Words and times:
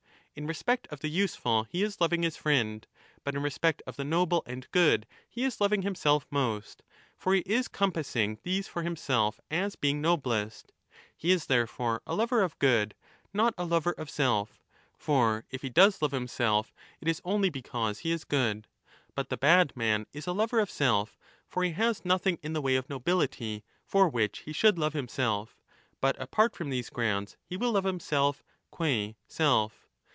In 0.33 0.47
respect 0.47 0.87
of 0.89 1.01
the 1.01 1.09
useful 1.09 1.65
he 1.65 1.83
is 1.83 1.99
loving 1.99 2.23
his 2.23 2.37
friend, 2.37 2.87
but 3.25 3.35
in 3.35 3.41
respect 3.41 3.81
of 3.85 3.97
the 3.97 4.05
noble 4.05 4.43
and 4.45 4.65
good 4.71 5.05
he 5.29 5.43
is 5.43 5.59
loving 5.59 5.81
himself 5.81 6.25
most; 6.31 6.83
for 7.17 7.33
he 7.35 7.41
is 7.41 7.67
compassing 7.67 8.39
these 8.43 8.65
for 8.65 8.81
himself 8.81 9.41
as 9.51 9.75
being 9.75 9.99
noblest. 9.99 10.71
He 11.17 11.31
is 11.31 11.47
therefore 11.47 12.01
a 12.07 12.15
lover 12.15 12.43
of 12.43 12.57
good, 12.59 12.95
not 13.33 13.53
a 13.57 13.65
lover 13.65 13.91
of 13.91 14.09
self. 14.09 14.63
For, 14.97 15.43
if 15.49 15.63
he 15.63 15.69
does 15.69 16.01
love 16.01 16.13
himself, 16.13 16.73
it 17.01 17.09
is 17.09 17.21
only 17.25 17.49
because 17.49 17.99
he 17.99 18.13
is 18.13 18.23
good. 18.23 18.67
But 19.13 19.27
the 19.27 19.35
bad 19.37 19.75
man 19.75 20.05
is 20.13 20.27
a 20.27 20.33
lover 20.33 20.61
of 20.61 20.71
self. 20.71 21.17
For 21.45 21.61
he 21.65 21.71
has 21.71 21.99
20 21.99 22.07
nothing 22.07 22.39
in 22.41 22.53
the 22.53 22.61
way 22.61 22.77
of 22.77 22.89
nobility 22.89 23.65
for 23.83 24.07
which 24.07 24.39
he 24.39 24.53
should 24.53 24.79
love 24.79 24.93
himself, 24.93 25.57
but 25.99 26.15
apart 26.21 26.55
from 26.55 26.69
these 26.69 26.89
grounds 26.89 27.35
he 27.43 27.57
will 27.57 27.73
love 27.73 27.83
himself 27.83 28.45
qua 28.71 29.11
self. 29.27 29.89